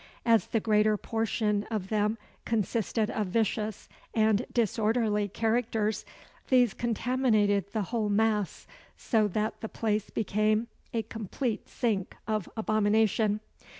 As 0.25 0.47
the 0.47 0.59
greater 0.59 0.97
portion 0.97 1.63
of 1.69 1.89
them 1.89 2.17
consisted 2.43 3.11
of 3.11 3.27
vicious 3.27 3.87
and 4.15 4.47
disorderly 4.51 5.27
characters, 5.27 6.05
these 6.49 6.73
contaminated 6.73 7.71
the 7.71 7.83
whole 7.83 8.09
mass, 8.09 8.65
so 8.97 9.27
that 9.27 9.61
the 9.61 9.69
place 9.69 10.09
became 10.09 10.69
a 10.91 11.03
complete 11.03 11.69
sink 11.69 12.15
of 12.27 12.49
abomination. 12.57 13.41